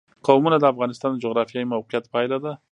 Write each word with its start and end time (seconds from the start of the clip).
قومونه 0.27 0.57
د 0.59 0.65
افغانستان 0.73 1.09
د 1.13 1.17
جغرافیایي 1.23 1.71
موقیعت 1.73 2.05
پایله 2.13 2.37
ده. 2.43 2.53